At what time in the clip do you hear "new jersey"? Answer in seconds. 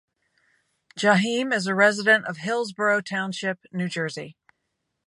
3.71-4.35